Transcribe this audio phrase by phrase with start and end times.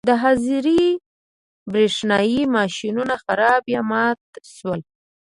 [0.09, 0.83] د حاضرۍ
[1.71, 4.19] برېښنايي ماشینونه خراب یا مات
[4.55, 4.79] شول.